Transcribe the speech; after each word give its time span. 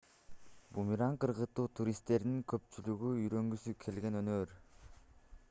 бумеранг 0.77 1.25
ыргытуу 1.27 1.65
туристтердин 1.81 2.41
көпчүлүгү 2.53 3.13
үйрөнгүсү 3.19 3.77
келген 3.87 4.21
өнөр 4.25 4.59